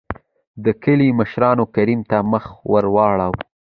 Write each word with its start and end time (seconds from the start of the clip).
دکلي 0.65 1.09
مشرانو 1.19 1.63
کريم 1.75 2.01
ته 2.09 2.17
مخ 2.31 2.45
ور 2.71 2.85
ور 2.93 2.93
واړو. 2.95 3.31